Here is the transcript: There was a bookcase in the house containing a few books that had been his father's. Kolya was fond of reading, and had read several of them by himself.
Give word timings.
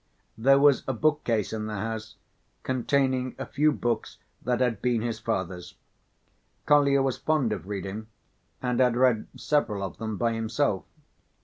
There 0.35 0.57
was 0.57 0.81
a 0.87 0.93
bookcase 0.93 1.53
in 1.53 1.67
the 1.67 1.75
house 1.75 2.15
containing 2.63 3.35
a 3.37 3.45
few 3.45 3.71
books 3.71 4.17
that 4.41 4.59
had 4.59 4.81
been 4.81 5.03
his 5.03 5.19
father's. 5.19 5.75
Kolya 6.65 7.03
was 7.03 7.17
fond 7.17 7.53
of 7.53 7.67
reading, 7.67 8.07
and 8.63 8.79
had 8.79 8.97
read 8.97 9.27
several 9.35 9.83
of 9.83 9.99
them 9.99 10.17
by 10.17 10.33
himself. 10.33 10.85